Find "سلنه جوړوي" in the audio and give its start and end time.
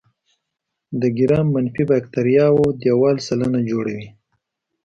3.27-4.07